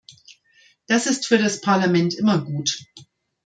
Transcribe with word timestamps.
Das 0.87 1.05
ist 1.05 1.27
für 1.27 1.37
das 1.37 1.61
Parlament 1.61 2.15
immer 2.15 2.43
gut. 2.43 2.81